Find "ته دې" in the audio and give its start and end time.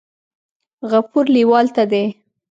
1.75-2.03